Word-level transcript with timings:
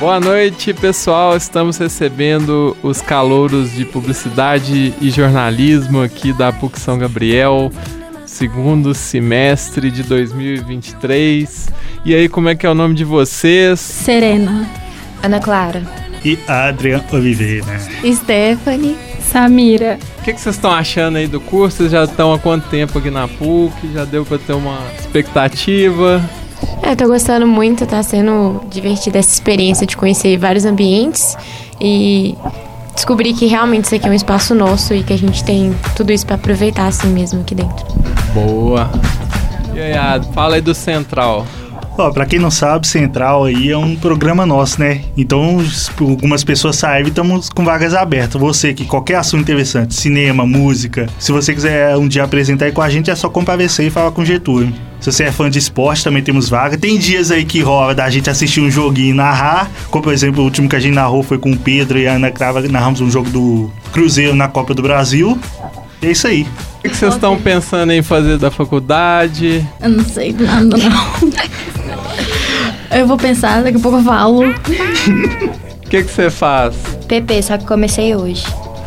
Boa 0.00 0.18
noite, 0.18 0.72
pessoal. 0.72 1.36
Estamos 1.36 1.76
recebendo 1.76 2.74
os 2.82 3.02
calouros 3.02 3.74
de 3.74 3.84
publicidade 3.84 4.94
e 4.98 5.10
jornalismo 5.10 6.00
aqui 6.00 6.32
da 6.32 6.50
PUC 6.50 6.80
São 6.80 6.96
Gabriel, 6.96 7.70
segundo 8.24 8.94
semestre 8.94 9.90
de 9.90 10.02
2023. 10.02 11.68
E 12.02 12.14
aí, 12.14 12.30
como 12.30 12.48
é 12.48 12.54
que 12.54 12.66
é 12.66 12.70
o 12.70 12.74
nome 12.74 12.94
de 12.94 13.04
vocês? 13.04 13.78
Serena. 13.78 14.66
Ana 15.22 15.38
Clara. 15.38 15.82
E 16.24 16.38
Adrian 16.48 17.04
Oliveira. 17.12 17.78
Stephanie. 18.02 18.96
Samira. 19.20 19.98
O 20.20 20.22
que, 20.22 20.32
que 20.32 20.40
vocês 20.40 20.54
estão 20.54 20.72
achando 20.72 21.18
aí 21.18 21.26
do 21.26 21.42
curso? 21.42 21.76
Vocês 21.76 21.92
já 21.92 22.04
estão 22.04 22.32
há 22.32 22.38
quanto 22.38 22.66
tempo 22.70 22.98
aqui 22.98 23.10
na 23.10 23.28
PUC? 23.28 23.92
Já 23.92 24.06
deu 24.06 24.24
para 24.24 24.38
ter 24.38 24.54
uma 24.54 24.78
expectativa? 24.98 26.22
É, 26.90 26.92
eu 26.92 26.96
tô 26.96 27.06
gostando 27.06 27.46
muito, 27.46 27.86
tá 27.86 28.02
sendo 28.02 28.62
divertida 28.68 29.20
essa 29.20 29.32
experiência 29.32 29.86
de 29.86 29.96
conhecer 29.96 30.36
vários 30.36 30.64
ambientes 30.64 31.36
e 31.80 32.36
descobrir 32.96 33.32
que 33.32 33.46
realmente 33.46 33.84
isso 33.84 33.94
aqui 33.94 34.08
é 34.08 34.10
um 34.10 34.14
espaço 34.14 34.56
nosso 34.56 34.92
e 34.92 35.04
que 35.04 35.12
a 35.12 35.16
gente 35.16 35.44
tem 35.44 35.72
tudo 35.94 36.10
isso 36.10 36.26
para 36.26 36.34
aproveitar 36.34 36.88
assim 36.88 37.06
mesmo 37.06 37.42
aqui 37.42 37.54
dentro. 37.54 37.86
Boa. 38.34 38.90
E 39.72 39.78
aí, 39.78 39.94
fala 40.34 40.56
aí 40.56 40.60
do 40.60 40.74
Central. 40.74 41.46
Ó, 41.98 42.10
pra 42.10 42.24
quem 42.24 42.38
não 42.38 42.50
sabe, 42.50 42.86
Central 42.86 43.44
aí 43.44 43.70
é 43.70 43.76
um 43.76 43.94
programa 43.94 44.46
nosso, 44.46 44.80
né? 44.80 45.02
Então, 45.16 45.58
algumas 46.00 46.42
pessoas 46.42 46.76
saem 46.76 47.04
e 47.04 47.08
estamos 47.08 47.50
com 47.50 47.64
vagas 47.64 47.94
abertas. 47.94 48.40
Você 48.40 48.72
que 48.72 48.84
qualquer 48.84 49.16
assunto 49.16 49.42
interessante, 49.42 49.94
cinema, 49.94 50.46
música, 50.46 51.08
se 51.18 51.30
você 51.30 51.52
quiser 51.52 51.96
um 51.96 52.08
dia 52.08 52.24
apresentar 52.24 52.66
aí 52.66 52.72
com 52.72 52.80
a 52.80 52.88
gente, 52.88 53.10
é 53.10 53.14
só 53.14 53.28
comparecer 53.28 53.86
e 53.86 53.90
falar 53.90 54.12
com 54.12 54.22
o 54.22 54.24
Getúlio. 54.24 54.72
Se 55.00 55.10
você 55.10 55.24
é 55.24 55.32
fã 55.32 55.48
de 55.48 55.58
esporte, 55.58 56.04
também 56.04 56.22
temos 56.22 56.48
vaga. 56.48 56.76
Tem 56.76 56.98
dias 56.98 57.30
aí 57.30 57.44
que 57.44 57.60
rola 57.60 57.94
da 57.94 58.08
gente 58.10 58.28
assistir 58.28 58.60
um 58.60 58.70
joguinho 58.70 59.10
e 59.10 59.14
narrar. 59.14 59.70
Como, 59.90 60.04
por 60.04 60.12
exemplo, 60.12 60.42
o 60.42 60.44
último 60.44 60.68
que 60.68 60.76
a 60.76 60.80
gente 60.80 60.94
narrou 60.94 61.22
foi 61.22 61.38
com 61.38 61.52
o 61.52 61.56
Pedro 61.56 61.98
e 61.98 62.06
a 62.06 62.14
Ana 62.14 62.30
Crava. 62.30 62.60
Narramos 62.60 63.00
um 63.00 63.10
jogo 63.10 63.30
do 63.30 63.70
Cruzeiro 63.92 64.34
na 64.34 64.46
Copa 64.46 64.74
do 64.74 64.82
Brasil. 64.82 65.38
E 66.02 66.06
é 66.06 66.10
isso 66.10 66.26
aí. 66.26 66.46
O 66.78 66.88
que 66.88 66.96
vocês 66.96 67.14
estão 67.14 67.38
pensando 67.38 67.92
em 67.92 68.02
fazer 68.02 68.38
da 68.38 68.50
faculdade? 68.50 69.66
Eu 69.82 69.88
não 69.88 70.04
sei 70.04 70.32
nada, 70.32 70.76
não. 70.76 71.30
Eu 72.90 73.06
vou 73.06 73.16
pensar, 73.16 73.62
daqui 73.62 73.78
a 73.78 73.80
pouco 73.80 73.98
eu 73.98 74.04
falo. 74.04 74.42
O 75.80 75.90
que 75.90 76.04
você 76.04 76.30
faz? 76.30 76.76
PP, 77.08 77.42
só 77.42 77.58
que 77.58 77.64
comecei 77.66 78.14
hoje. 78.14 78.44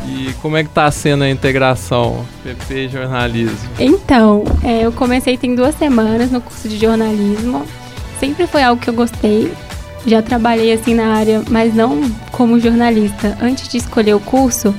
E 0.08 0.32
como 0.42 0.56
é 0.56 0.64
que 0.64 0.70
tá 0.70 0.90
sendo 0.90 1.26
a 1.26 1.30
integração 1.30 2.26
PP 2.42 2.86
e 2.86 2.88
jornalismo? 2.88 3.58
Então, 3.78 4.46
é, 4.64 4.86
eu 4.86 4.92
comecei 4.94 5.38
tem 5.38 5.54
duas 5.54 5.76
semanas 5.76 6.32
no 6.32 6.40
curso 6.40 6.70
de 6.70 6.78
jornalismo. 6.78 7.66
Sempre 8.22 8.48
foi 8.48 8.64
algo 8.64 8.82
que 8.82 8.90
eu 8.90 8.94
gostei. 8.94 9.52
Já 10.06 10.22
trabalhei 10.22 10.72
assim 10.72 10.94
na 10.94 11.14
área, 11.14 11.44
mas 11.50 11.74
não 11.74 12.10
como 12.32 12.58
jornalista. 12.58 13.38
Antes 13.42 13.68
de 13.68 13.80
escolher 13.80 14.14
o 14.14 14.20
curso, 14.22 14.74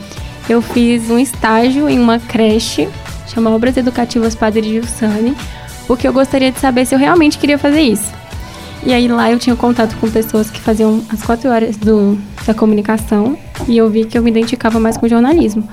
eu 0.49 0.63
fiz 0.63 1.11
um 1.11 1.19
estágio 1.19 1.91
em 1.91 1.99
uma 1.99 2.19
creche, 2.19 2.89
chama 3.29 3.55
Obras 3.55 3.77
Educativas 3.77 4.35
Padre 4.35 4.63
Gilsani, 4.63 5.37
porque 5.87 6.09
eu 6.09 6.13
gostaria 6.15 6.51
de 6.51 6.59
saber 6.59 6.87
se 6.87 6.95
eu 6.95 6.99
realmente 6.99 7.37
queria 7.37 7.59
fazer 7.59 7.83
isso. 7.83 8.14
E 8.87 8.93
aí 8.93 9.09
lá 9.09 9.31
eu 9.31 9.39
tinha 9.39 9.57
contato 9.57 9.97
com 9.97 10.11
pessoas 10.11 10.51
que 10.51 10.61
faziam 10.61 11.03
as 11.11 11.23
quatro 11.23 11.51
horas 11.51 11.77
do, 11.77 12.19
da 12.47 12.53
comunicação 12.53 13.39
e 13.67 13.79
eu 13.79 13.89
vi 13.89 14.05
que 14.05 14.19
eu 14.19 14.23
me 14.23 14.31
identificava 14.31 14.79
mais 14.79 14.97
com 14.97 15.09
jornalismo. 15.09 15.67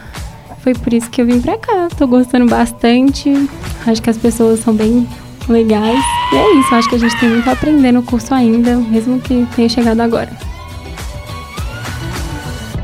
Foi 0.60 0.74
por 0.74 0.94
isso 0.94 1.10
que 1.10 1.22
eu 1.22 1.26
vim 1.26 1.42
pra 1.42 1.58
cá. 1.58 1.90
Tô 1.98 2.08
gostando 2.08 2.46
bastante. 2.46 3.50
Acho 3.86 4.02
que 4.02 4.10
as 4.10 4.18
pessoas 4.18 4.62
são 4.62 4.74
bem 4.74 5.08
legais. 5.50 6.00
E 6.32 6.36
é 6.36 6.60
isso, 6.60 6.74
acho 6.74 6.88
que 6.88 6.96
a 6.96 7.00
gente 7.00 7.20
tem 7.20 7.30
muito 7.30 7.50
a 7.50 7.54
aprender 7.54 7.92
no 7.92 8.04
curso 8.04 8.34
ainda, 8.34 8.76
mesmo 8.78 9.20
que 9.20 9.46
tenha 9.56 9.68
chegado 9.68 10.00
agora. 10.00 10.30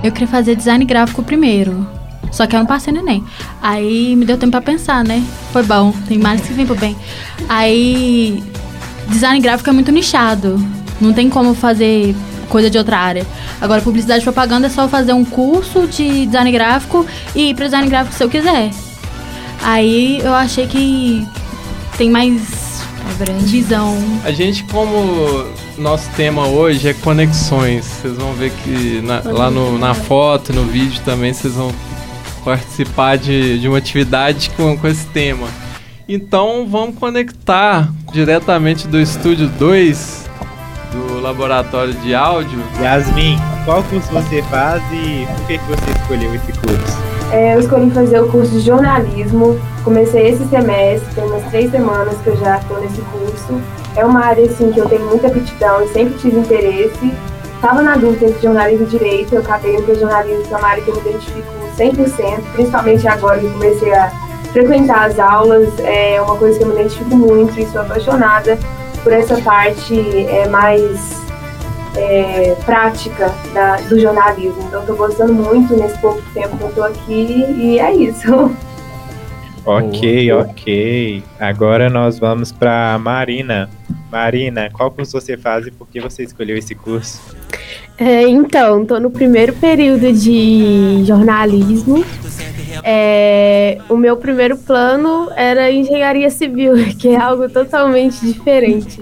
Eu 0.03 0.11
queria 0.11 0.27
fazer 0.27 0.55
design 0.55 0.83
gráfico 0.83 1.23
primeiro. 1.23 1.87
Só 2.31 2.45
que 2.45 2.55
eu 2.55 2.59
não 2.59 2.65
passei 2.65 2.91
no 2.91 2.99
Enem. 2.99 3.23
Aí 3.61 4.15
me 4.15 4.25
deu 4.25 4.37
tempo 4.37 4.51
pra 4.51 4.61
pensar, 4.61 5.03
né? 5.03 5.23
Foi 5.53 5.63
bom, 5.63 5.93
tem 6.07 6.17
mais 6.17 6.41
que 6.41 6.53
vem 6.53 6.65
pro 6.65 6.75
bem. 6.75 6.95
Aí 7.47 8.43
design 9.09 9.39
gráfico 9.39 9.69
é 9.69 9.73
muito 9.73 9.91
nichado. 9.91 10.63
Não 10.99 11.13
tem 11.13 11.29
como 11.29 11.53
fazer 11.53 12.15
coisa 12.49 12.69
de 12.69 12.77
outra 12.77 12.97
área. 12.97 13.25
Agora, 13.59 13.81
publicidade 13.81 14.21
e 14.21 14.23
propaganda 14.23 14.67
é 14.67 14.69
só 14.69 14.87
fazer 14.87 15.13
um 15.13 15.25
curso 15.25 15.87
de 15.87 16.25
design 16.25 16.51
gráfico 16.51 17.05
e 17.35 17.49
ir 17.49 17.55
para 17.55 17.65
design 17.65 17.87
gráfico 17.89 18.15
se 18.15 18.23
eu 18.23 18.29
quiser. 18.29 18.71
Aí 19.61 20.19
eu 20.19 20.33
achei 20.33 20.67
que 20.67 21.27
tem 21.97 22.09
mais 22.09 22.67
visão. 23.45 23.97
A 24.23 24.31
gente, 24.31 24.63
como 24.65 25.45
nosso 25.77 26.09
tema 26.11 26.47
hoje 26.47 26.89
é 26.89 26.93
conexões, 26.93 27.85
vocês 27.85 28.15
vão 28.17 28.33
ver 28.33 28.51
que 28.63 29.01
na, 29.01 29.21
lá 29.25 29.49
no, 29.49 29.77
na 29.77 29.93
foto, 29.93 30.53
no 30.53 30.65
vídeo 30.65 31.01
também, 31.03 31.33
vocês 31.33 31.53
vão 31.53 31.73
participar 32.43 33.17
de, 33.17 33.59
de 33.59 33.67
uma 33.67 33.77
atividade 33.77 34.49
com, 34.51 34.77
com 34.77 34.87
esse 34.87 35.05
tema. 35.07 35.47
Então 36.09 36.65
vamos 36.65 36.97
conectar 36.97 37.89
diretamente 38.13 38.87
do 38.87 38.97
estúdio 38.97 39.49
2 39.59 40.25
do 40.93 41.19
laboratório 41.19 41.93
de 41.95 42.15
áudio. 42.15 42.57
Yasmin, 42.81 43.37
qual 43.65 43.83
curso 43.83 44.09
você 44.13 44.41
faz 44.43 44.81
e 44.93 45.27
por 45.35 45.47
que, 45.47 45.57
que 45.57 45.65
você 45.65 45.91
escolheu 45.99 46.33
esse 46.33 46.53
curso? 46.53 46.97
É, 47.33 47.55
eu 47.55 47.59
escolhi 47.59 47.91
fazer 47.91 48.21
o 48.21 48.31
curso 48.31 48.51
de 48.51 48.61
jornalismo. 48.61 49.59
Comecei 49.83 50.29
esse 50.29 50.45
semestre, 50.47 51.13
tem 51.13 51.25
umas 51.25 51.43
três 51.49 51.69
semanas 51.71 52.15
que 52.23 52.27
eu 52.27 52.37
já 52.37 52.57
estou 52.57 52.79
nesse 52.79 53.01
curso. 53.01 53.61
É 53.97 54.05
uma 54.05 54.23
área 54.23 54.45
assim 54.45 54.71
que 54.71 54.79
eu 54.79 54.87
tenho 54.87 55.05
muita 55.07 55.27
aptidão 55.27 55.83
e 55.83 55.89
sempre 55.89 56.17
tive 56.19 56.39
interesse. 56.39 57.11
Estava 57.55 57.81
na 57.81 57.97
dúvida 57.97 58.27
entre 58.27 58.41
jornalismo 58.43 58.85
e 58.85 58.89
direito, 58.89 59.35
eu 59.35 59.41
acabei 59.41 59.75
indo 59.75 59.83
para 59.83 59.95
jornalismo, 59.95 60.43
que 60.43 60.53
é 60.53 60.57
uma 60.57 60.67
área 60.67 60.83
que 60.83 60.89
eu 60.89 60.95
me 60.95 61.09
identifico 61.09 61.47
100%, 61.77 62.41
principalmente 62.53 63.07
agora 63.07 63.39
que 63.39 63.49
comecei 63.49 63.93
a 63.93 64.26
frequentar 64.51 65.07
as 65.07 65.19
aulas 65.19 65.69
é 65.79 66.21
uma 66.21 66.35
coisa 66.37 66.57
que 66.57 66.63
eu 66.63 66.69
me 66.69 66.79
identifico 66.79 67.15
muito 67.15 67.59
e 67.59 67.65
sou 67.67 67.81
apaixonada 67.81 68.57
por 69.03 69.13
essa 69.13 69.39
parte 69.41 69.99
é, 70.25 70.47
mais 70.47 71.21
é, 71.95 72.55
prática 72.65 73.33
da, 73.53 73.77
do 73.77 73.99
jornalismo. 73.99 74.63
Então, 74.67 74.81
estou 74.81 74.95
gostando 74.95 75.33
muito 75.33 75.75
nesse 75.75 75.97
pouco 75.99 76.21
tempo 76.33 76.57
que 76.57 76.63
eu 76.63 76.69
estou 76.69 76.83
aqui 76.83 77.45
e 77.57 77.79
é 77.79 77.93
isso. 77.93 78.55
Ok, 79.69 80.31
ok. 80.31 81.21
Agora 81.37 81.89
nós 81.89 82.17
vamos 82.17 82.53
para 82.53 82.97
Marina. 82.99 83.69
Marina, 84.09 84.69
qual 84.71 84.89
curso 84.89 85.19
você 85.19 85.35
faz 85.35 85.67
e 85.67 85.71
por 85.71 85.85
que 85.89 85.99
você 85.99 86.23
escolheu 86.23 86.55
esse 86.55 86.73
curso? 86.73 87.36
É, 87.99 88.27
então, 88.27 88.83
estou 88.83 88.99
no 88.99 89.09
primeiro 89.09 89.53
período 89.53 90.13
de 90.13 91.03
jornalismo 91.03 92.03
é, 92.83 93.79
o 93.89 93.97
meu 93.97 94.17
primeiro 94.17 94.57
plano 94.57 95.29
era 95.35 95.71
engenharia 95.71 96.29
civil, 96.29 96.73
que 96.97 97.09
é 97.09 97.17
algo 97.17 97.49
totalmente 97.49 98.19
diferente. 98.21 99.01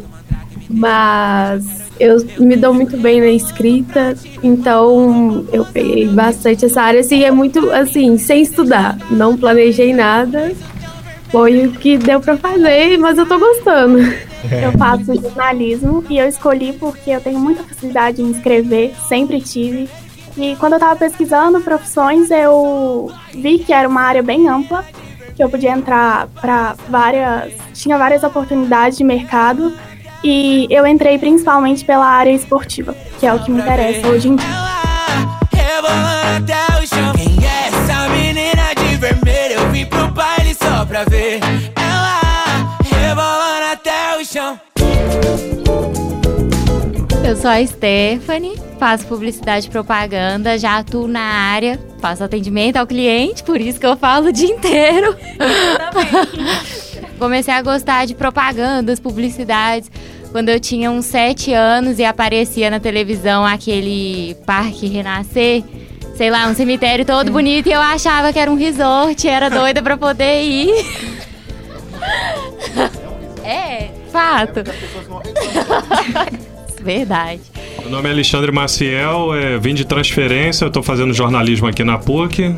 Mas 0.69 1.63
eu 1.99 2.17
me 2.39 2.55
dou 2.55 2.73
muito 2.73 2.97
bem 2.97 3.21
na 3.21 3.27
escrita, 3.27 4.15
então 4.41 5.45
eu 5.53 5.63
peguei 5.65 6.07
bastante 6.07 6.65
essa 6.65 6.81
área, 6.81 6.99
assim, 6.99 7.23
é 7.23 7.31
muito, 7.31 7.69
assim, 7.71 8.17
sem 8.17 8.41
estudar. 8.41 8.97
Não 9.11 9.37
planejei 9.37 9.93
nada, 9.93 10.51
foi 11.29 11.67
o 11.67 11.71
que 11.71 11.97
deu 11.97 12.19
para 12.19 12.37
fazer, 12.37 12.97
mas 12.97 13.17
eu 13.17 13.27
tô 13.27 13.37
gostando. 13.37 13.99
Eu 14.51 14.71
faço 14.77 15.15
jornalismo 15.15 16.03
e 16.09 16.17
eu 16.17 16.27
escolhi 16.27 16.73
porque 16.73 17.11
eu 17.11 17.21
tenho 17.21 17.39
muita 17.39 17.63
facilidade 17.63 18.21
em 18.21 18.31
escrever, 18.31 18.93
sempre 19.07 19.41
tive. 19.41 19.89
E 20.37 20.55
quando 20.57 20.73
eu 20.73 20.77
estava 20.77 20.95
pesquisando 20.97 21.61
profissões, 21.61 22.29
eu 22.29 23.11
vi 23.33 23.59
que 23.59 23.71
era 23.71 23.87
uma 23.87 24.01
área 24.01 24.21
bem 24.21 24.47
ampla, 24.47 24.83
que 25.35 25.43
eu 25.43 25.49
podia 25.49 25.71
entrar 25.71 26.27
para 26.41 26.75
várias. 26.89 27.53
tinha 27.73 27.97
várias 27.97 28.23
oportunidades 28.23 28.97
de 28.97 29.03
mercado. 29.03 29.73
E 30.23 30.67
eu 30.71 30.87
entrei 30.87 31.19
principalmente 31.19 31.85
pela 31.85 32.07
área 32.07 32.31
esportiva, 32.31 32.95
que 33.19 33.27
é 33.27 33.33
o 33.33 33.39
que 33.43 33.51
me 33.51 33.61
interessa 33.61 34.07
hoje 34.07 34.29
em 34.29 34.35
dia. 34.35 34.65
Eu 47.25 47.35
sou 47.35 47.49
a 47.49 47.65
Stephanie, 47.65 48.55
faço 48.77 49.07
publicidade 49.07 49.65
e 49.65 49.69
propaganda, 49.71 50.59
já 50.59 50.77
atuo 50.77 51.07
na 51.07 51.19
área, 51.19 51.79
faço 51.99 52.23
atendimento 52.23 52.77
ao 52.77 52.85
cliente, 52.85 53.43
por 53.43 53.59
isso 53.59 53.79
que 53.79 53.85
eu 53.85 53.97
falo 53.97 54.27
o 54.27 54.31
dia 54.31 54.53
inteiro. 54.53 55.15
Comecei 57.17 57.51
a 57.51 57.63
gostar 57.63 58.05
de 58.05 58.13
propagandas, 58.13 58.99
publicidades, 58.99 59.89
quando 60.31 60.49
eu 60.49 60.59
tinha 60.59 60.91
uns 60.91 61.05
sete 61.05 61.51
anos 61.51 61.97
e 61.97 62.05
aparecia 62.05 62.69
na 62.69 62.79
televisão 62.79 63.43
aquele 63.43 64.35
Parque 64.45 64.87
Renascer 64.87 65.63
sei 66.15 66.29
lá, 66.29 66.47
um 66.47 66.55
cemitério 66.55 67.03
todo 67.03 67.31
bonito 67.31 67.67
e 67.67 67.73
eu 67.73 67.81
achava 67.81 68.31
que 68.31 68.39
era 68.39 68.49
um 68.49 68.55
resort, 68.55 69.27
era 69.27 69.49
doida 69.49 69.81
pra 69.81 69.97
poder 69.97 70.43
ir. 70.43 70.73
É, 73.43 73.91
fato. 74.11 74.63
Verdade. 76.85 77.41
Meu 77.81 77.89
nome 77.89 78.07
é 78.07 78.11
Alexandre 78.11 78.51
Maciel, 78.51 79.33
é, 79.33 79.57
vim 79.57 79.73
de 79.73 79.83
transferência, 79.85 80.65
eu 80.65 80.67
estou 80.67 80.83
fazendo 80.83 81.11
jornalismo 81.13 81.67
aqui 81.67 81.83
na 81.83 81.97
PUC. 81.97 82.55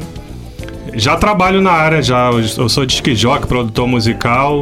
Já 0.93 1.15
trabalho 1.15 1.61
na 1.61 1.71
área, 1.71 2.01
já. 2.01 2.29
Eu 2.29 2.67
sou 2.67 2.85
jockey, 2.87 3.47
produtor 3.47 3.87
musical. 3.87 4.61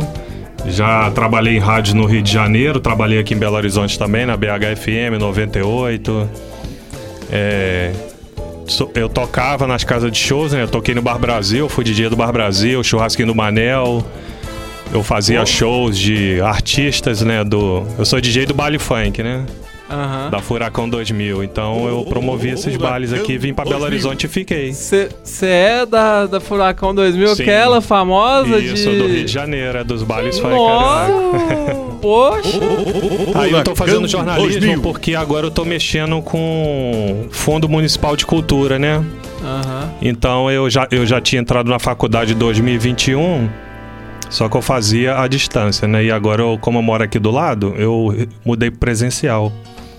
Já 0.68 1.10
trabalhei 1.12 1.56
em 1.56 1.60
rádio 1.60 1.96
no 1.96 2.06
Rio 2.06 2.22
de 2.22 2.32
Janeiro, 2.32 2.80
trabalhei 2.80 3.20
aqui 3.20 3.34
em 3.34 3.38
Belo 3.38 3.56
Horizonte 3.56 3.98
também, 3.98 4.26
na 4.26 4.36
BHFM 4.38 5.18
98. 5.20 6.30
É, 7.32 7.92
eu 8.94 9.10
tocava 9.10 9.66
nas 9.66 9.84
casas 9.84 10.12
de 10.12 10.18
shows, 10.18 10.54
né? 10.54 10.64
Eu 10.64 10.68
toquei 10.68 10.94
no 10.94 11.02
Bar 11.02 11.18
Brasil, 11.18 11.68
fui 11.70 11.84
DJ 11.84 12.10
do 12.10 12.16
Bar 12.16 12.32
Brasil, 12.32 12.84
churrasquinho 12.84 13.28
do 13.28 13.36
Manel. 13.36 14.06
Eu 14.92 15.04
fazia 15.04 15.42
oh. 15.42 15.46
shows 15.46 15.98
de 15.98 16.40
artistas, 16.42 17.22
né? 17.22 17.44
Do, 17.44 17.86
eu 17.98 18.06
sou 18.06 18.22
DJ 18.22 18.46
do 18.46 18.54
baile 18.54 18.80
funk, 18.80 19.22
né? 19.22 19.46
Uhum. 19.90 20.30
Da 20.32 20.40
Furacão 20.40 20.90
2000. 20.90 21.44
Então 21.44 21.88
eu 21.88 22.04
promovi 22.06 22.50
esses 22.50 22.76
bailes 22.76 23.14
aqui, 23.14 23.38
vim 23.38 23.54
pra 23.54 23.66
Belo 23.66 23.84
Horizonte 23.84 24.26
e 24.26 24.28
fiquei. 24.28 24.74
Você 24.74 25.10
é 25.42 25.86
da, 25.86 26.26
da 26.26 26.40
Furacão 26.40 26.94
2000, 26.94 27.36
Sim. 27.36 27.44
aquela 27.44 27.82
famosa 27.82 28.58
Isso, 28.58 28.62
de... 28.62 28.74
Isso, 28.74 28.90
do 28.90 29.08
Rio 29.08 29.26
de 29.26 29.32
Janeiro, 29.32 29.78
é 29.78 29.84
dos 29.84 30.02
bailes 30.02 30.40
funk. 30.40 30.56
Poxa! 32.02 32.60
Aí 33.36 33.52
eu 33.52 33.64
tô 33.64 33.76
fazendo 33.76 34.08
jornalismo 34.08 34.82
porque 34.82 35.16
agora 35.16 35.48
eu 35.48 35.52
tô 35.52 35.64
mexendo 35.64 36.22
com 36.22 37.28
Fundo 37.32 37.70
Municipal 37.70 38.16
de 38.16 38.26
Cultura, 38.26 38.80
né? 38.80 38.98
Uhum. 38.98 39.90
Então 40.02 40.50
eu 40.50 40.70
já, 40.70 40.88
eu 40.92 41.06
já 41.06 41.22
tinha 41.22 41.42
entrado 41.42 41.70
na 41.70 41.78
faculdade 41.78 42.34
em 42.34 42.38
2021, 42.38 43.50
só 44.36 44.50
que 44.50 44.58
eu 44.58 44.62
fazia 44.62 45.18
à 45.18 45.28
distância, 45.30 45.88
né? 45.88 46.04
E 46.04 46.12
agora, 46.12 46.42
eu, 46.42 46.58
como 46.60 46.78
eu 46.78 46.84
moro 46.84 47.02
aqui 47.02 47.18
do 47.18 47.32
lado, 47.32 47.74
eu 47.78 48.14
mudei 48.44 48.70
presencial. 48.70 49.50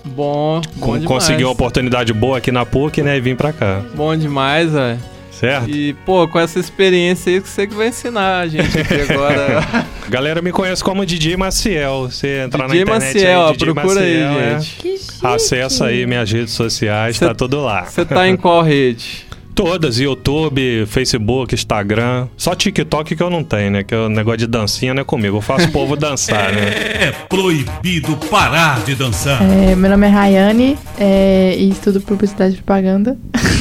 Bom, 0.05 0.61
bom 0.75 1.01
Consegui 1.01 1.43
uma 1.43 1.51
oportunidade 1.51 2.13
boa 2.13 2.37
aqui 2.37 2.51
na 2.51 2.63
PUC, 2.63 3.01
né? 3.01 3.17
E 3.17 3.19
vim 3.19 3.35
pra 3.35 3.51
cá. 3.51 3.81
Bom 3.95 4.15
demais, 4.15 4.71
velho. 4.71 4.99
Certo? 5.31 5.69
E, 5.69 5.93
pô, 6.05 6.27
com 6.27 6.39
essa 6.39 6.59
experiência 6.59 7.31
aí 7.31 7.41
que 7.41 7.49
você 7.49 7.65
que 7.65 7.73
vai 7.73 7.87
ensinar 7.87 8.41
a 8.41 8.47
gente 8.47 8.77
aqui 8.77 9.01
agora. 9.11 9.85
Galera 10.07 10.39
me 10.39 10.51
conhece 10.51 10.83
como 10.83 11.03
DJ 11.03 11.35
Maciel. 11.35 12.03
Você 12.03 12.43
entrar 12.45 12.67
DJ 12.67 12.85
na 12.85 12.91
internet 12.91 13.13
Maciel, 13.15 13.45
aí, 13.45 13.53
DJ 13.53 13.73
procura 13.73 13.95
Maciel, 13.95 14.29
aí, 14.29 14.37
é. 14.37 14.59
gente. 14.59 14.97
Acessa 15.23 15.85
aí 15.87 16.05
minhas 16.05 16.31
redes 16.31 16.53
sociais, 16.53 17.17
cê, 17.17 17.25
tá 17.25 17.33
tudo 17.33 17.59
lá. 17.59 17.85
Você 17.85 18.05
tá 18.05 18.27
em 18.27 18.37
qual 18.37 18.61
rede? 18.61 19.25
Todas, 19.57 19.99
YouTube, 19.99 20.85
Facebook, 20.85 21.55
Instagram. 21.55 22.27
Só 22.37 22.53
TikTok 22.53 23.15
que 23.15 23.23
eu 23.23 23.29
não 23.31 23.43
tenho, 23.43 23.71
né? 23.71 23.83
Que 23.83 23.95
o 23.95 24.07
negócio 24.07 24.37
de 24.37 24.45
dancinha 24.45 24.93
não 24.93 25.01
é 25.01 25.03
comigo. 25.03 25.37
Eu 25.37 25.41
faço 25.41 25.67
o 25.67 25.71
povo 25.71 25.95
dançar, 25.97 26.53
né? 26.53 26.67
É 26.69 27.11
proibido 27.27 28.15
parar 28.29 28.79
de 28.85 28.93
dançar. 28.93 29.41
É, 29.41 29.75
meu 29.75 29.89
nome 29.89 30.05
é 30.05 30.09
Rayane 30.11 30.77
é, 30.99 31.55
e 31.57 31.71
estudo 31.71 31.99
publicidade 31.99 32.53
e 32.53 32.57
propaganda. 32.57 33.17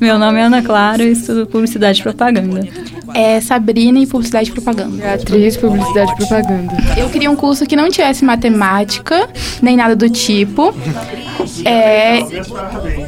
meu 0.00 0.18
nome 0.18 0.38
é 0.38 0.44
Ana 0.44 0.62
Clara 0.62 1.02
e 1.02 1.12
estudo 1.12 1.46
publicidade 1.46 2.00
e 2.00 2.02
propaganda 2.02 2.60
é 3.14 3.40
Sabrina 3.40 3.98
e 3.98 4.06
Publicidade 4.06 4.50
e 4.50 4.52
Propaganda. 4.52 4.96
Beatriz, 4.96 5.56
Publicidade 5.56 6.12
e 6.12 6.16
Propaganda. 6.16 6.72
Eu 6.96 7.08
queria 7.08 7.30
um 7.30 7.36
curso 7.36 7.66
que 7.66 7.76
não 7.76 7.88
tivesse 7.88 8.24
matemática, 8.24 9.28
nem 9.62 9.76
nada 9.76 9.96
do 9.96 10.08
tipo. 10.08 10.74
É, 11.64 12.20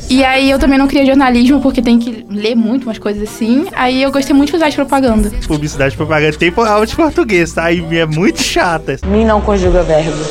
e 0.09 0.25
aí 0.25 0.51
eu 0.51 0.59
também 0.59 0.79
não 0.79 0.87
queria 0.87 1.07
jornalismo, 1.07 1.61
porque 1.61 1.83
tem 1.83 1.99
que 1.99 2.25
ler 2.29 2.55
muito 2.55 2.85
umas 2.85 2.99
coisas 2.99 3.29
assim. 3.29 3.67
Aí 3.73 4.03
eu 4.03 4.11
gostei 4.11 4.35
muito 4.35 4.49
de 4.49 4.53
publicidade 4.53 4.75
e 4.75 4.77
propaganda. 4.77 5.31
Publicidade 5.47 5.95
e 5.95 5.97
propaganda 5.97 6.37
tem 6.37 6.53
aula 6.57 6.87
de 6.87 6.97
português, 6.97 7.53
tá? 7.53 7.71
E 7.71 7.99
é 7.99 8.07
muito 8.07 8.43
chata. 8.43 8.99
Mim 9.07 9.25
não 9.25 9.41
conjuga 9.41 9.83
verbo. 9.83 10.25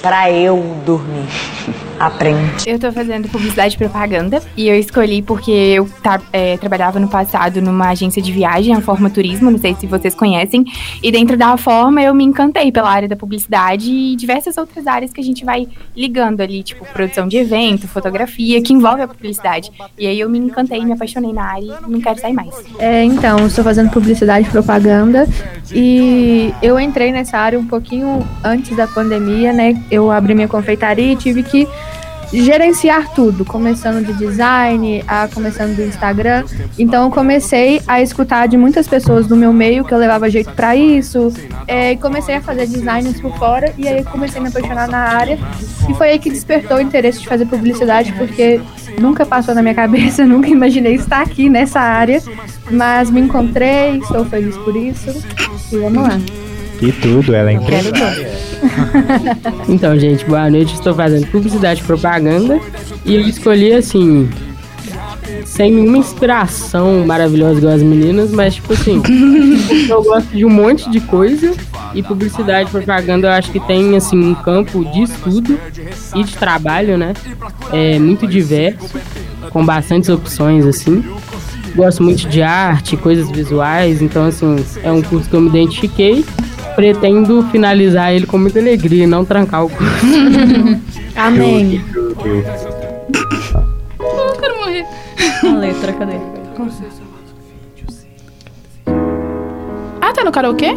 Pra 0.00 0.30
eu 0.30 0.76
dormir 0.84 1.24
aprende. 1.98 2.68
Eu 2.68 2.78
tô 2.78 2.90
fazendo 2.92 3.28
publicidade 3.28 3.74
e 3.74 3.78
propaganda 3.78 4.42
e 4.56 4.68
eu 4.68 4.78
escolhi 4.78 5.22
porque 5.22 5.50
eu 5.50 5.88
tá, 6.02 6.20
é, 6.32 6.56
trabalhava 6.56 6.98
no 6.98 7.08
passado 7.08 7.60
numa 7.60 7.90
agência 7.90 8.20
de 8.20 8.32
viagem, 8.32 8.74
a 8.74 8.80
Forma 8.80 9.10
Turismo, 9.10 9.50
não 9.50 9.58
sei 9.58 9.74
se 9.74 9.86
vocês 9.86 10.14
conhecem, 10.14 10.64
e 11.02 11.10
dentro 11.10 11.36
da 11.36 11.56
Forma 11.56 12.02
eu 12.02 12.14
me 12.14 12.24
encantei 12.24 12.70
pela 12.72 12.90
área 12.90 13.08
da 13.08 13.16
publicidade 13.16 13.90
e 13.90 14.16
diversas 14.16 14.56
outras 14.56 14.86
áreas 14.86 15.12
que 15.12 15.20
a 15.20 15.24
gente 15.24 15.44
vai 15.44 15.68
ligando 15.96 16.40
ali, 16.40 16.62
tipo 16.62 16.84
produção 16.86 17.28
de 17.28 17.36
evento, 17.36 17.86
fotografia, 17.86 18.60
que 18.62 18.72
envolve 18.72 19.02
a 19.02 19.08
publicidade. 19.08 19.70
E 19.98 20.06
aí 20.06 20.18
eu 20.18 20.28
me 20.28 20.38
encantei, 20.38 20.84
me 20.84 20.92
apaixonei 20.92 21.32
na 21.32 21.44
área 21.44 21.78
e 21.86 21.90
não 21.90 22.00
quero 22.00 22.20
sair 22.20 22.32
mais. 22.32 22.54
É, 22.78 23.04
então, 23.04 23.46
estou 23.46 23.64
fazendo 23.64 23.90
publicidade 23.90 24.48
e 24.48 24.50
propaganda 24.50 25.28
e 25.72 26.52
eu 26.62 26.78
entrei 26.78 27.12
nessa 27.12 27.38
área 27.38 27.58
um 27.58 27.66
pouquinho 27.66 28.26
antes 28.42 28.76
da 28.76 28.86
pandemia, 28.86 29.52
né? 29.52 29.82
Eu 29.90 30.10
abri 30.10 30.34
minha 30.34 30.48
confeitaria 30.48 31.12
e 31.12 31.16
tive 31.16 31.42
que 31.42 31.68
gerenciar 32.42 33.14
tudo, 33.14 33.44
começando 33.44 34.04
de 34.04 34.12
design, 34.14 35.04
a 35.06 35.28
começando 35.28 35.76
do 35.76 35.82
Instagram. 35.82 36.44
Então 36.78 37.04
eu 37.04 37.10
comecei 37.10 37.80
a 37.86 38.02
escutar 38.02 38.48
de 38.48 38.56
muitas 38.56 38.88
pessoas 38.88 39.26
do 39.26 39.36
meu 39.36 39.52
meio 39.52 39.84
que 39.84 39.92
eu 39.92 39.98
levava 39.98 40.28
jeito 40.28 40.50
para 40.52 40.74
isso, 40.74 41.32
é, 41.66 41.92
e 41.92 41.96
comecei 41.96 42.36
a 42.36 42.40
fazer 42.40 42.66
designs 42.66 43.20
por 43.20 43.36
fora 43.38 43.72
e 43.78 43.86
aí 43.86 44.02
comecei 44.04 44.40
a 44.40 44.42
me 44.42 44.48
apaixonar 44.48 44.88
na 44.88 44.98
área 44.98 45.38
e 45.88 45.94
foi 45.94 46.10
aí 46.10 46.18
que 46.18 46.30
despertou 46.30 46.78
o 46.78 46.80
interesse 46.80 47.20
de 47.20 47.28
fazer 47.28 47.46
publicidade 47.46 48.12
porque 48.12 48.60
nunca 48.98 49.24
passou 49.24 49.54
na 49.54 49.62
minha 49.62 49.74
cabeça, 49.74 50.24
nunca 50.26 50.48
imaginei 50.48 50.94
estar 50.94 51.22
aqui 51.22 51.48
nessa 51.48 51.80
área, 51.80 52.22
mas 52.70 53.10
me 53.10 53.20
encontrei, 53.20 53.98
estou 53.98 54.24
feliz 54.24 54.56
por 54.58 54.74
isso 54.76 55.10
e 55.72 55.76
vamos 55.76 56.02
lá. 56.02 56.18
E 56.82 56.92
tudo, 56.92 57.34
ela 57.34 57.50
é 57.50 57.54
empresária. 57.54 58.33
então, 59.68 59.98
gente, 59.98 60.24
boa 60.24 60.50
noite. 60.50 60.74
Estou 60.74 60.94
fazendo 60.94 61.26
publicidade 61.26 61.80
e 61.80 61.84
propaganda. 61.84 62.60
E 63.04 63.14
eu 63.14 63.20
escolhi, 63.20 63.72
assim, 63.72 64.28
sem 65.44 65.72
nenhuma 65.72 65.98
inspiração 65.98 67.06
maravilhosa 67.06 67.58
igual 67.58 67.74
as 67.74 67.82
meninas, 67.82 68.30
mas, 68.30 68.54
tipo 68.54 68.72
assim, 68.72 69.02
eu 69.88 70.02
gosto 70.02 70.28
de 70.28 70.44
um 70.44 70.50
monte 70.50 70.90
de 70.90 71.00
coisa. 71.00 71.52
E 71.94 72.02
publicidade 72.02 72.68
e 72.68 72.72
propaganda 72.72 73.28
eu 73.28 73.32
acho 73.32 73.52
que 73.52 73.60
tem, 73.60 73.96
assim, 73.96 74.18
um 74.18 74.34
campo 74.34 74.84
de 74.84 75.02
estudo 75.02 75.58
e 76.16 76.24
de 76.24 76.36
trabalho, 76.36 76.98
né? 76.98 77.14
É 77.72 78.00
muito 78.00 78.26
diverso, 78.26 78.98
com 79.50 79.64
bastantes 79.64 80.08
opções, 80.08 80.66
assim. 80.66 81.04
Gosto 81.76 82.02
muito 82.02 82.28
de 82.28 82.42
arte, 82.42 82.96
coisas 82.96 83.30
visuais, 83.30 84.02
então, 84.02 84.26
assim, 84.26 84.56
é 84.82 84.90
um 84.90 85.02
curso 85.02 85.30
que 85.30 85.36
eu 85.36 85.40
me 85.40 85.48
identifiquei 85.48 86.24
pretendo 86.74 87.42
finalizar 87.50 88.12
ele 88.12 88.26
com 88.26 88.38
muita 88.38 88.58
alegria 88.58 89.04
e 89.04 89.06
não 89.06 89.24
trancar 89.24 89.64
o 89.64 89.70
curso. 89.70 90.06
Amém. 91.16 91.80
Eu 94.00 94.36
quero 94.38 94.56
morrer. 94.58 94.84
A 95.42 95.56
letra, 95.56 95.92
cadê? 95.92 96.16
Ah, 100.00 100.12
tá 100.12 100.24
no 100.24 100.32
karaokê? 100.32 100.74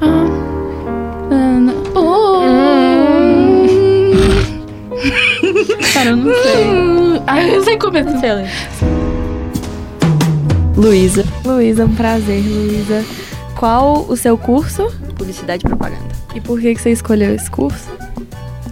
Ah. 0.00 0.26
Oh. 1.94 2.40
Cara, 5.92 6.10
eu 6.10 6.16
não 6.16 6.32
sei. 6.32 7.22
Ah, 7.26 7.42
eu 7.42 7.62
sei 7.64 7.76
como 7.76 7.96
é 7.96 8.04
que 8.04 8.12
você 8.12 8.48
Luísa. 10.76 11.24
Luísa, 11.44 11.84
um 11.84 11.94
prazer, 11.94 12.40
Luísa. 12.40 13.04
Qual 13.58 14.06
o 14.08 14.16
seu 14.16 14.38
curso? 14.38 14.88
Publicidade 15.16 15.66
e 15.66 15.68
propaganda. 15.68 16.14
E 16.32 16.40
por 16.40 16.60
que, 16.60 16.76
que 16.76 16.80
você 16.80 16.92
escolheu 16.92 17.34
esse 17.34 17.50
curso? 17.50 17.88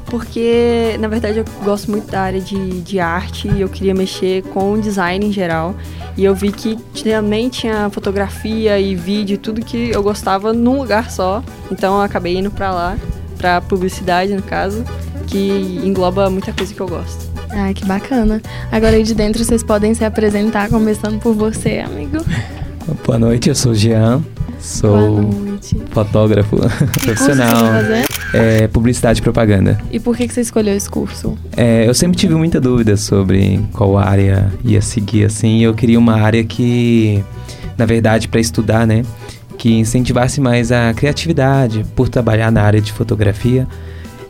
Porque, 0.05 0.97
na 1.01 1.09
verdade, 1.09 1.39
eu 1.39 1.45
gosto 1.65 1.91
muito 1.91 2.09
da 2.09 2.21
área 2.21 2.41
de, 2.41 2.83
de 2.83 3.01
arte 3.01 3.49
e 3.49 3.63
eu 3.63 3.69
queria 3.69 3.93
mexer 3.93 4.45
com 4.45 4.79
design 4.79 5.27
em 5.27 5.33
geral. 5.33 5.75
E 6.17 6.25
eu 6.25 6.37
vi 6.37 6.53
que 6.53 6.77
também 7.03 7.49
tinha 7.49 7.91
fotografia 7.91 8.79
e 8.79 8.95
vídeo, 8.95 9.37
tudo 9.37 9.61
que 9.61 9.91
eu 9.91 10.05
gostava 10.05 10.53
num 10.53 10.79
lugar 10.79 11.11
só. 11.11 11.43
Então 11.69 11.97
eu 11.97 12.03
acabei 12.03 12.37
indo 12.37 12.53
pra 12.53 12.71
lá, 12.71 12.97
pra 13.37 13.61
publicidade, 13.61 14.33
no 14.37 14.43
caso, 14.43 14.85
que 15.27 15.81
engloba 15.83 16.31
muita 16.31 16.53
coisa 16.53 16.73
que 16.73 16.81
eu 16.81 16.89
gosto. 16.89 17.29
Ah, 17.51 17.73
que 17.75 17.85
bacana. 17.85 18.41
Agora 18.71 18.95
aí 18.95 19.03
de 19.03 19.17
dentro 19.17 19.45
vocês 19.45 19.65
podem 19.65 19.95
se 19.95 20.05
apresentar, 20.05 20.69
começando 20.69 21.19
por 21.19 21.35
você, 21.35 21.81
amigo. 21.81 22.19
Boa 23.05 23.19
noite, 23.19 23.49
eu 23.49 23.55
sou 23.55 23.73
o 23.73 23.75
Jean, 23.75 24.23
Sou 24.61 25.31
fotógrafo 25.91 26.57
profissional. 27.05 27.65
É, 28.33 28.67
publicidade 28.69 29.21
e 29.21 29.23
propaganda. 29.23 29.81
E 29.91 30.01
por 30.01 30.17
que, 30.17 30.27
que 30.27 30.35
você 30.35 30.41
escolheu 30.41 30.75
esse 30.75 30.89
curso? 30.89 31.39
É, 31.57 31.89
eu 31.89 31.95
sempre 31.95 32.17
tive 32.17 32.35
muita 32.35 32.61
dúvida 32.61 32.97
sobre 32.97 33.61
qual 33.73 33.97
área 33.97 34.53
ia 34.65 34.81
seguir, 34.81 35.25
assim. 35.25 35.63
Eu 35.63 35.75
queria 35.75 35.99
uma 35.99 36.15
área 36.21 36.43
que, 36.45 37.25
na 37.79 37.87
verdade, 37.87 38.29
para 38.29 38.41
estudar, 38.41 38.87
né? 38.87 39.03
Que 39.57 39.73
incentivasse 39.75 40.41
mais 40.41 40.71
a 40.71 40.93
criatividade, 40.93 41.85
por 41.95 42.09
trabalhar 42.09 42.51
na 42.51 42.63
área 42.63 42.81
de 42.81 42.93
fotografia. 42.93 43.67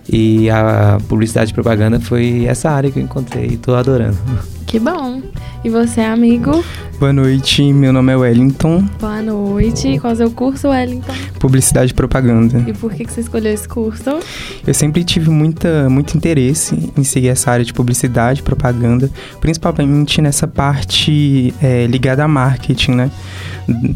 E 0.09 0.49
a 0.51 0.99
publicidade 1.09 1.51
e 1.51 1.55
propaganda 1.55 1.99
foi 1.99 2.45
essa 2.47 2.71
área 2.71 2.91
que 2.91 2.99
eu 2.99 3.03
encontrei 3.03 3.47
e 3.47 3.57
tô 3.57 3.75
adorando. 3.75 4.17
Que 4.67 4.81
bom. 4.81 5.23
E 5.65 5.71
você, 5.71 6.01
amigo? 6.01 6.65
Boa 6.99 7.13
noite, 7.13 7.63
meu 7.75 7.93
nome 7.93 8.11
é 8.11 8.17
Wellington, 8.17 8.89
Boa 8.99 9.21
noite. 9.21 9.99
Qual 9.99 10.13
é 10.13 10.15
o 10.15 10.17
seu 10.17 10.31
curso, 10.31 10.69
Wellington? 10.69 11.13
Publicidade 11.39 11.93
e 11.93 11.95
Propaganda. 11.95 12.65
E 12.67 12.73
por 12.73 12.91
que, 12.95 13.05
você 13.05 13.21
escolheu 13.21 13.53
esse 13.53 13.69
curso? 13.69 14.19
Eu 14.67 14.73
sempre 14.73 15.05
tive 15.05 15.29
muita, 15.29 15.91
muito 15.91 16.17
interesse 16.17 16.91
em 16.97 17.05
seguir 17.05 17.29
essa 17.29 17.51
área 17.51 17.65
de 17.65 17.75
publicidade 17.75 18.41
e 18.41 18.43
propaganda, 18.43 19.11
principalmente 19.41 20.23
nessa 20.23 20.47
parte 20.47 21.53
é, 21.63 21.87
ligada 21.87 22.25
a 22.25 22.29
marketing, 22.29 22.93
né? 22.93 23.11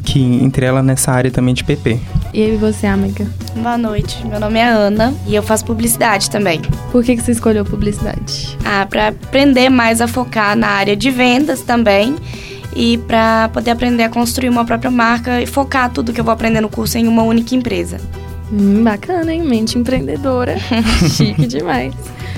Que 0.04 0.20
entrela 0.20 0.82
nessa 0.82 1.10
área 1.12 1.30
também 1.30 1.54
de 1.54 1.64
PP. 1.64 1.98
E 2.34 2.42
aí, 2.42 2.56
você, 2.56 2.86
amiga? 2.86 3.26
Boa 3.56 3.78
noite, 3.78 4.26
meu 4.26 4.38
nome 4.38 4.58
é 4.58 4.68
Ana 4.68 5.14
e 5.26 5.34
eu 5.34 5.42
faço 5.42 5.64
publicidade 5.64 6.28
também. 6.28 6.60
Por 6.92 7.02
que, 7.02 7.16
que 7.16 7.22
você 7.22 7.32
escolheu 7.32 7.64
publicidade? 7.64 8.58
Ah, 8.64 8.84
para 8.84 9.08
aprender 9.08 9.70
mais 9.70 10.00
a 10.00 10.08
focar 10.08 10.56
na 10.60 10.68
área 10.68 10.94
de 10.94 11.10
vendas 11.10 11.62
também 11.62 12.14
e 12.76 12.98
para 12.98 13.48
poder 13.48 13.70
aprender 13.70 14.04
a 14.04 14.08
construir 14.08 14.48
uma 14.48 14.64
própria 14.64 14.90
marca 14.90 15.40
e 15.40 15.46
focar 15.46 15.90
tudo 15.90 16.12
que 16.12 16.20
eu 16.20 16.24
vou 16.24 16.32
aprender 16.32 16.60
no 16.60 16.68
curso 16.68 16.98
em 16.98 17.08
uma 17.08 17.22
única 17.22 17.54
empresa. 17.54 17.98
Hum, 18.52 18.84
bacana, 18.84 19.32
hein? 19.32 19.42
Mente 19.42 19.78
empreendedora. 19.78 20.56
Chique 21.16 21.46
demais. 21.46 21.94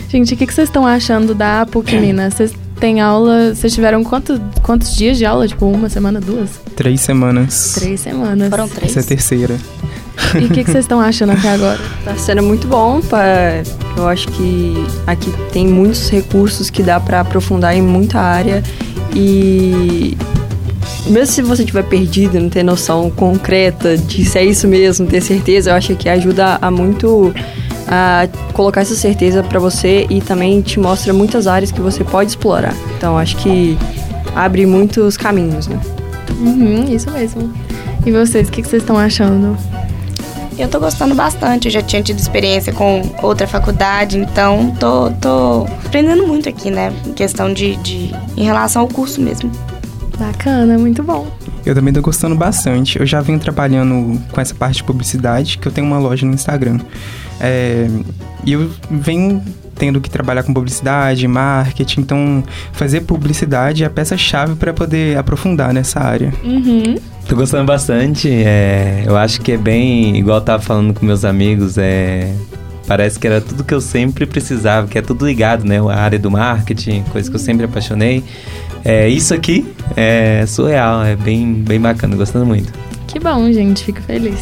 Gente, 0.09 0.35
o 0.35 0.37
que, 0.37 0.47
que 0.47 0.55
vocês 0.55 0.69
estão 0.69 0.87
achando 0.87 1.35
da 1.35 1.67
PUC 1.67 1.97
Minas? 1.99 2.35
Vocês 2.35 2.53
têm 2.79 3.01
aula. 3.01 3.55
Vocês 3.55 3.73
tiveram 3.73 4.05
quanto, 4.05 4.41
quantos 4.63 4.95
dias 4.95 5.17
de 5.17 5.25
aula? 5.25 5.49
Tipo, 5.49 5.67
uma 5.67 5.89
semana, 5.89 6.21
duas? 6.21 6.51
Três 6.77 7.01
semanas. 7.01 7.73
Três 7.75 8.01
semanas. 8.01 8.51
Foram 8.51 8.69
três? 8.69 8.91
Essa 8.91 9.01
é 9.01 9.03
a 9.03 9.07
terceira. 9.07 9.59
E 10.39 10.45
o 10.45 10.49
que, 10.49 10.65
que 10.65 10.71
vocês 10.71 10.85
estão 10.85 11.01
achando 11.01 11.33
até 11.33 11.51
agora? 11.51 11.79
Tá 12.05 12.15
sendo 12.17 12.43
muito 12.43 12.67
bom. 12.67 13.01
Pra, 13.01 13.63
eu 13.97 14.09
acho 14.09 14.29
que 14.29 14.75
aqui 15.07 15.33
tem 15.53 15.67
muitos 15.67 16.09
recursos 16.11 16.71
que 16.71 16.83
dá 16.83 16.99
para 17.01 17.21
aprofundar 17.21 17.77
em 17.77 17.83
muita 17.83 18.19
área. 18.19 18.63
E 19.15 20.17
mesmo 21.07 21.27
se 21.27 21.43
você 21.43 21.63
estiver 21.63 21.85
perdido, 21.85 22.39
não 22.41 22.49
ter 22.49 22.63
noção 22.63 23.11
concreta 23.11 23.97
de 23.97 24.25
se 24.25 24.39
é 24.39 24.45
isso 24.45 24.67
mesmo, 24.69 25.07
ter 25.07 25.21
certeza, 25.21 25.71
eu 25.71 25.75
acho 25.75 25.95
que 25.97 26.09
ajuda 26.09 26.59
a 26.61 26.71
muito 26.71 27.33
a 27.89 28.29
colocar 28.53 28.81
essa 28.81 28.95
certeza 28.95 29.43
para 29.43 29.59
você 29.59 30.07
e 30.09 30.21
também 30.21 30.61
te 30.63 30.79
mostra 30.79 31.13
muitas 31.13 31.47
áreas 31.47 31.71
que 31.71 31.81
você 31.81 32.05
pode 32.05 32.31
explorar. 32.31 32.75
Então 32.97 33.19
acho 33.19 33.37
que 33.37 33.77
abre 34.35 34.65
muitos 34.65 35.17
caminhos, 35.17 35.67
né? 35.67 35.79
Uhum, 36.41 36.85
isso 36.85 37.11
mesmo. 37.11 37.53
E 38.07 38.11
vocês, 38.11 38.49
o 38.49 38.51
que, 38.51 38.63
que 38.63 38.69
vocês 38.69 38.83
estão 38.83 38.97
achando? 38.97 39.57
Eu 40.59 40.69
tô 40.69 40.79
gostando 40.79 41.15
bastante, 41.15 41.67
eu 41.67 41.73
já 41.73 41.83
tinha 41.83 42.03
tido 42.03 42.19
experiência 42.19 42.73
com 42.73 43.03
outra 43.23 43.47
faculdade, 43.47 44.19
então 44.19 44.71
tô, 44.79 45.11
tô 45.13 45.67
aprendendo 45.85 46.27
muito 46.27 46.49
aqui, 46.49 46.71
né? 46.71 46.93
Em 47.07 47.13
questão 47.13 47.53
de, 47.53 47.77
de. 47.77 48.15
em 48.37 48.45
relação 48.45 48.83
ao 48.83 48.89
curso 48.89 49.21
mesmo. 49.21 49.51
Bacana, 50.19 50.79
muito 50.79 51.03
bom. 51.03 51.27
Eu 51.65 51.75
também 51.75 51.93
tô 51.93 52.03
gostando 52.03 52.35
bastante. 52.35 52.99
Eu 52.99 53.07
já 53.07 53.21
venho 53.21 53.39
trabalhando 53.39 54.21
com 54.31 54.41
essa 54.41 54.55
parte 54.55 54.77
de 54.77 54.85
publicidade, 54.85 55.59
que 55.59 55.67
eu 55.67 55.73
tenho 55.73 55.87
uma 55.87 55.99
loja 55.99 56.27
no 56.27 56.35
Instagram. 56.35 56.79
É, 57.41 57.89
e 58.45 58.53
eu 58.53 58.71
venho 58.91 59.43
tendo 59.83 60.01
que 60.01 60.09
trabalhar 60.09 60.45
com 60.45 60.55
publicidade, 60.55 61.27
marketing, 61.27 62.03
então 62.03 62.45
fazer 62.71 63.01
publicidade 63.01 63.83
é 63.83 63.87
a 63.89 63.91
peça-chave 63.91 64.55
para 64.55 64.73
poder 64.73 65.19
aprofundar 65.19 65.75
nessa 65.75 65.99
área. 65.99 66.33
Uhum. 66.45 66.95
Tô 67.29 67.35
gostando 67.35 67.65
bastante. 67.65 68.31
é, 68.31 69.03
eu 69.05 69.17
acho 69.17 69.41
que 69.41 69.51
é 69.51 69.57
bem, 69.57 70.17
igual 70.17 70.39
eu 70.39 70.41
tava 70.41 70.63
falando 70.63 70.95
com 70.95 71.05
meus 71.05 71.25
amigos, 71.25 71.79
é, 71.79 72.33
parece 72.87 73.19
que 73.19 73.27
era 73.27 73.41
tudo 73.41 73.65
que 73.65 73.75
eu 73.75 73.81
sempre 73.81 74.25
precisava, 74.25 74.87
que 74.87 74.97
é 74.97 75.03
tudo 75.03 75.27
ligado, 75.27 75.65
né? 75.65 75.81
A 75.81 75.99
área 75.99 76.19
do 76.19 76.31
marketing, 76.31 77.03
coisa 77.11 77.29
que 77.29 77.35
eu 77.35 77.41
sempre 77.41 77.65
apaixonei. 77.65 78.23
É, 78.85 79.09
isso 79.09 79.35
aqui 79.35 79.67
é 79.97 80.45
surreal, 80.47 81.03
é 81.03 81.17
bem, 81.17 81.55
bem 81.55 81.81
bacana, 81.81 82.15
gostando 82.15 82.47
muito. 82.47 82.73
Que 83.09 83.19
bom, 83.19 83.51
gente. 83.53 83.83
Fico 83.83 84.01
feliz. 84.03 84.39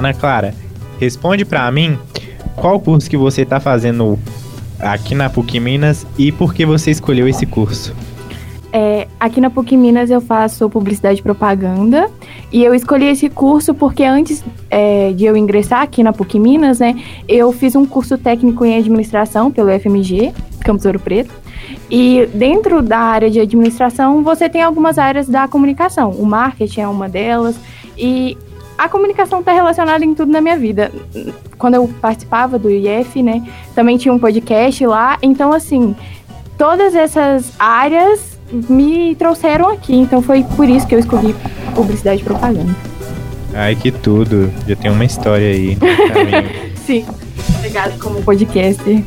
Ana 0.00 0.14
Clara, 0.14 0.54
responde 0.98 1.44
pra 1.44 1.70
mim 1.70 1.98
qual 2.56 2.80
curso 2.80 3.08
que 3.08 3.18
você 3.18 3.44
tá 3.44 3.60
fazendo 3.60 4.18
aqui 4.78 5.14
na 5.14 5.28
PUC 5.28 5.60
Minas 5.60 6.06
e 6.18 6.32
por 6.32 6.54
que 6.54 6.64
você 6.64 6.90
escolheu 6.90 7.28
esse 7.28 7.44
curso. 7.44 7.94
É, 8.72 9.06
aqui 9.18 9.40
na 9.42 9.50
PUC 9.50 9.76
Minas 9.76 10.10
eu 10.10 10.20
faço 10.20 10.70
publicidade 10.70 11.20
e 11.20 11.22
propaganda 11.22 12.10
e 12.50 12.64
eu 12.64 12.74
escolhi 12.74 13.06
esse 13.06 13.28
curso 13.28 13.74
porque 13.74 14.02
antes 14.02 14.42
é, 14.70 15.12
de 15.12 15.26
eu 15.26 15.36
ingressar 15.36 15.82
aqui 15.82 16.02
na 16.02 16.14
PUC 16.14 16.38
Minas, 16.38 16.78
né, 16.78 16.98
eu 17.28 17.52
fiz 17.52 17.76
um 17.76 17.84
curso 17.84 18.16
técnico 18.16 18.64
em 18.64 18.78
administração 18.78 19.50
pelo 19.50 19.68
FMG, 19.78 20.32
Campus 20.64 20.86
Ouro 20.86 20.98
Preto. 20.98 21.34
E 21.90 22.26
dentro 22.32 22.80
da 22.80 22.98
área 22.98 23.30
de 23.30 23.38
administração, 23.38 24.22
você 24.22 24.48
tem 24.48 24.62
algumas 24.62 24.96
áreas 24.98 25.28
da 25.28 25.46
comunicação. 25.46 26.12
O 26.12 26.24
marketing 26.24 26.80
é 26.80 26.88
uma 26.88 27.08
delas. 27.08 27.56
E 27.98 28.36
a 28.80 28.88
comunicação 28.88 29.40
está 29.40 29.52
relacionada 29.52 30.02
em 30.02 30.14
tudo 30.14 30.32
na 30.32 30.40
minha 30.40 30.56
vida. 30.56 30.90
Quando 31.58 31.74
eu 31.74 31.86
participava 32.00 32.58
do 32.58 32.70
IF, 32.70 33.22
né, 33.22 33.46
também 33.74 33.98
tinha 33.98 34.10
um 34.10 34.18
podcast 34.18 34.86
lá. 34.86 35.18
Então, 35.20 35.52
assim, 35.52 35.94
todas 36.56 36.94
essas 36.94 37.52
áreas 37.58 38.38
me 38.50 39.14
trouxeram 39.16 39.68
aqui. 39.68 39.94
Então, 39.94 40.22
foi 40.22 40.42
por 40.56 40.66
isso 40.66 40.86
que 40.86 40.94
eu 40.94 40.98
escolhi 40.98 41.36
publicidade 41.74 42.22
e 42.22 42.24
propaganda. 42.24 42.74
Ai, 43.52 43.76
que 43.76 43.92
tudo. 43.92 44.50
Já 44.66 44.74
tem 44.76 44.90
uma 44.90 45.04
história 45.04 45.46
aí. 45.46 45.76
caminho. 45.76 46.50
Sim, 46.86 47.04
obrigado 47.58 48.00
como 48.00 48.22
podcast. 48.22 48.82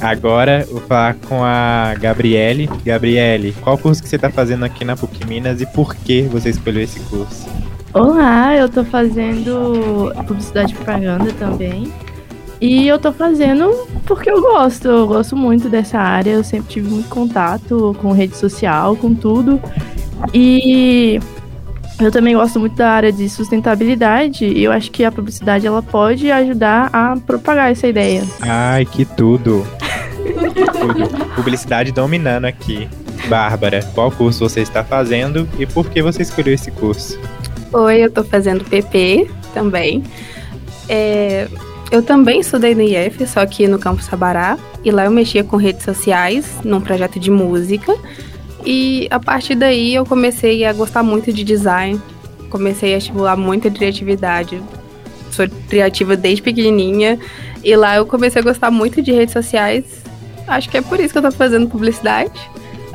Agora 0.00 0.66
vou 0.68 0.80
falar 0.80 1.14
com 1.14 1.44
a 1.44 1.94
Gabriele. 2.00 2.68
Gabriele, 2.84 3.54
qual 3.60 3.78
curso 3.78 4.02
que 4.02 4.08
você 4.08 4.18
tá 4.18 4.30
fazendo 4.30 4.64
aqui 4.64 4.84
na 4.84 4.96
PUC 4.96 5.24
Minas 5.28 5.60
e 5.60 5.66
por 5.66 5.94
que 5.94 6.22
você 6.22 6.50
escolheu 6.50 6.82
esse 6.82 6.98
curso? 7.00 7.46
Olá, 7.96 8.54
eu 8.54 8.68
tô 8.68 8.84
fazendo 8.84 10.12
publicidade 10.26 10.74
e 10.74 10.76
propaganda 10.76 11.32
também. 11.32 11.90
E 12.60 12.86
eu 12.86 12.98
tô 12.98 13.10
fazendo 13.10 13.70
porque 14.04 14.30
eu 14.30 14.42
gosto, 14.42 14.86
eu 14.86 15.06
gosto 15.06 15.34
muito 15.34 15.70
dessa 15.70 15.98
área, 15.98 16.32
eu 16.32 16.44
sempre 16.44 16.74
tive 16.74 16.90
muito 16.90 17.08
contato 17.08 17.96
com 18.02 18.12
rede 18.12 18.36
social, 18.36 18.96
com 18.96 19.14
tudo. 19.14 19.58
E 20.34 21.18
eu 21.98 22.12
também 22.12 22.36
gosto 22.36 22.60
muito 22.60 22.76
da 22.76 22.90
área 22.90 23.10
de 23.10 23.30
sustentabilidade 23.30 24.44
e 24.44 24.62
eu 24.62 24.72
acho 24.72 24.90
que 24.90 25.02
a 25.02 25.10
publicidade 25.10 25.66
ela 25.66 25.80
pode 25.80 26.30
ajudar 26.30 26.90
a 26.92 27.16
propagar 27.16 27.72
essa 27.72 27.88
ideia. 27.88 28.22
Ai, 28.42 28.84
que 28.84 29.06
tudo. 29.06 29.66
tudo. 30.78 31.34
Publicidade 31.34 31.92
dominando 31.92 32.44
aqui. 32.44 32.86
Bárbara, 33.26 33.80
qual 33.94 34.10
curso 34.10 34.46
você 34.46 34.60
está 34.60 34.84
fazendo 34.84 35.48
e 35.58 35.64
por 35.64 35.88
que 35.88 36.02
você 36.02 36.20
escolheu 36.20 36.52
esse 36.52 36.70
curso? 36.70 37.18
Oi, 37.78 38.06
eu 38.06 38.10
tô 38.10 38.24
fazendo 38.24 38.64
PP 38.64 39.28
também. 39.52 40.02
É, 40.88 41.46
eu 41.90 42.02
também 42.02 42.40
estudei 42.40 42.74
no 42.74 42.80
IF, 42.80 43.26
só 43.26 43.44
que 43.44 43.68
no 43.68 43.78
campus 43.78 44.06
Sabará. 44.06 44.56
E 44.82 44.90
lá 44.90 45.04
eu 45.04 45.10
mexia 45.10 45.44
com 45.44 45.58
redes 45.58 45.84
sociais, 45.84 46.58
num 46.64 46.80
projeto 46.80 47.20
de 47.20 47.30
música. 47.30 47.94
E 48.64 49.06
a 49.10 49.20
partir 49.20 49.56
daí 49.56 49.94
eu 49.94 50.06
comecei 50.06 50.64
a 50.64 50.72
gostar 50.72 51.02
muito 51.02 51.30
de 51.30 51.44
design. 51.44 52.00
Comecei 52.48 52.94
a 52.94 52.96
estimular 52.96 53.36
muita 53.36 53.70
criatividade. 53.70 54.62
Sou 55.30 55.46
criativa 55.68 56.16
desde 56.16 56.40
pequenininha. 56.40 57.18
E 57.62 57.76
lá 57.76 57.96
eu 57.96 58.06
comecei 58.06 58.40
a 58.40 58.44
gostar 58.44 58.70
muito 58.70 59.02
de 59.02 59.12
redes 59.12 59.34
sociais. 59.34 60.02
Acho 60.48 60.70
que 60.70 60.78
é 60.78 60.80
por 60.80 60.98
isso 60.98 61.12
que 61.12 61.18
eu 61.18 61.22
tô 61.24 61.30
fazendo 61.30 61.68
publicidade. 61.68 62.40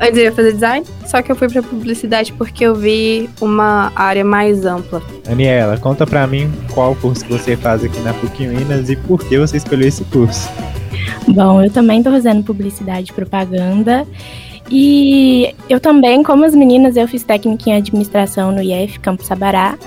Antes 0.02 0.18
eu 0.18 0.24
ia 0.24 0.32
fazer 0.32 0.52
design, 0.52 0.84
só 1.06 1.22
que 1.22 1.30
eu 1.30 1.36
fui 1.36 1.48
pra 1.48 1.62
publicidade 1.62 2.32
porque 2.32 2.64
eu 2.64 2.74
vi 2.74 3.30
uma 3.40 3.92
área 3.94 4.24
mais 4.24 4.66
ampla. 4.66 5.00
Daniela, 5.22 5.78
conta 5.78 6.04
pra 6.04 6.26
mim 6.26 6.50
qual 6.74 6.96
curso 6.96 7.24
que 7.24 7.32
você 7.32 7.56
faz 7.56 7.84
aqui 7.84 8.00
na 8.00 8.12
PUC 8.12 8.48
Minas 8.48 8.90
e 8.90 8.96
por 8.96 9.22
que 9.22 9.38
você 9.38 9.58
escolheu 9.58 9.86
esse 9.86 10.02
curso. 10.06 10.50
Bom, 11.28 11.62
eu 11.62 11.70
também 11.70 11.98
estou 11.98 12.12
fazendo 12.12 12.42
publicidade 12.42 13.12
e 13.12 13.14
propaganda. 13.14 14.04
E 14.68 15.54
eu 15.68 15.78
também, 15.78 16.24
como 16.24 16.44
as 16.44 16.54
meninas, 16.54 16.96
eu 16.96 17.06
fiz 17.06 17.22
técnica 17.22 17.70
em 17.70 17.74
administração 17.74 18.50
no 18.50 18.60
IF 18.60 18.98
Campus 18.98 19.26
Sabará. 19.26 19.78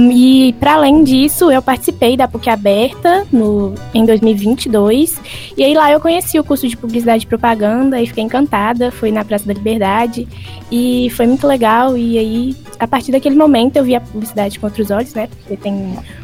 E 0.00 0.54
para 0.60 0.74
além 0.74 1.02
disso, 1.02 1.50
eu 1.50 1.60
participei 1.60 2.16
da 2.16 2.28
PUC 2.28 2.48
Aberta 2.48 3.26
no, 3.32 3.74
em 3.92 4.04
2022. 4.04 5.20
E 5.56 5.64
aí 5.64 5.74
lá 5.74 5.90
eu 5.90 5.98
conheci 5.98 6.38
o 6.38 6.44
curso 6.44 6.68
de 6.68 6.76
publicidade 6.76 7.24
e 7.24 7.26
propaganda 7.26 8.00
e 8.00 8.06
fiquei 8.06 8.22
encantada. 8.22 8.92
Foi 8.92 9.10
na 9.10 9.24
Praça 9.24 9.46
da 9.46 9.52
Liberdade 9.52 10.28
e 10.70 11.10
foi 11.10 11.26
muito 11.26 11.48
legal. 11.48 11.96
E 11.96 12.16
aí, 12.16 12.56
a 12.78 12.86
partir 12.86 13.10
daquele 13.10 13.34
momento, 13.34 13.76
eu 13.76 13.84
vi 13.84 13.96
a 13.96 14.00
publicidade 14.00 14.60
com 14.60 14.66
outros 14.66 14.88
olhos, 14.92 15.12
né? 15.14 15.26
Porque 15.26 15.56
tem 15.56 15.74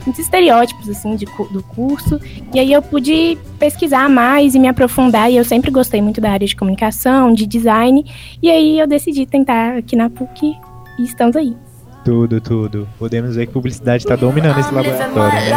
muitos 0.07 0.21
estereótipos 0.21 0.89
assim 0.89 1.17
de, 1.17 1.25
do 1.25 1.63
curso. 1.75 2.21
E 2.55 2.61
aí 2.61 2.73
eu 2.73 2.81
pude 2.81 3.37
pesquisar 3.59 4.09
mais 4.09 4.55
e 4.55 4.59
me 4.61 4.69
aprofundar. 4.69 5.33
E 5.33 5.37
eu 5.37 5.45
sempre 5.45 5.73
gostei 5.73 6.01
muito 6.01 6.21
da 6.21 6.31
área 6.31 6.47
de 6.47 6.55
comunicação, 6.55 7.33
de 7.33 7.45
design. 7.45 8.05
E 8.41 8.49
aí 8.49 8.79
eu 8.79 8.87
decidi 8.87 9.27
tentar 9.27 9.79
aqui 9.79 9.97
na 9.97 10.09
PUC 10.09 10.55
e 10.97 11.03
estamos 11.03 11.35
aí. 11.35 11.57
Tudo, 12.05 12.41
tudo. 12.41 12.89
Podemos 12.99 13.35
ver 13.35 13.47
que 13.47 13.53
publicidade 13.53 14.05
está 14.05 14.15
dominando 14.15 14.61
esse 14.61 14.73
laboratório, 14.73 15.41
né? 15.41 15.51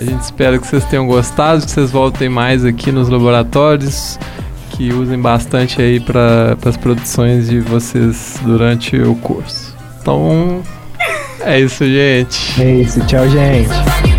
A 0.00 0.04
gente 0.04 0.20
espera 0.20 0.58
que 0.58 0.66
vocês 0.66 0.84
tenham 0.84 1.06
gostado, 1.06 1.64
que 1.64 1.70
vocês 1.70 1.90
voltem 1.90 2.28
mais 2.28 2.64
aqui 2.64 2.92
nos 2.92 3.08
laboratórios, 3.08 4.18
que 4.70 4.92
usem 4.92 5.18
bastante 5.18 5.80
aí 5.80 5.98
para 6.00 6.56
as 6.66 6.76
produções 6.76 7.48
de 7.48 7.60
vocês 7.60 8.38
durante 8.42 8.96
o 8.96 9.14
curso. 9.16 9.74
Então, 10.00 10.62
é 11.40 11.60
isso, 11.60 11.84
gente. 11.84 12.62
É 12.62 12.74
isso, 12.76 13.00
tchau, 13.06 13.26
gente. 13.28 14.11